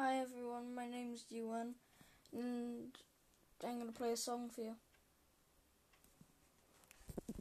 [0.00, 1.74] Hi everyone, my name is Yuan,
[2.32, 2.96] and
[3.66, 4.76] I'm gonna play a song for you.